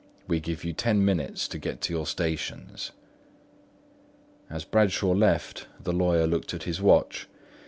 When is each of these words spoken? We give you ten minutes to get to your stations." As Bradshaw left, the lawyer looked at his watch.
We 0.27 0.39
give 0.39 0.63
you 0.63 0.73
ten 0.73 1.05
minutes 1.05 1.47
to 1.47 1.59
get 1.59 1.79
to 1.81 1.93
your 1.93 2.07
stations." 2.07 2.89
As 4.49 4.65
Bradshaw 4.65 5.11
left, 5.11 5.67
the 5.79 5.93
lawyer 5.93 6.25
looked 6.25 6.55
at 6.55 6.63
his 6.63 6.81
watch. 6.81 7.27